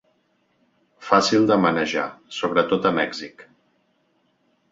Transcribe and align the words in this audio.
Fàcil 1.09 1.45
de 1.51 1.57
manejar, 1.65 2.07
sobretot 2.39 2.89
a 2.91 2.95
Mèxic. 3.01 3.47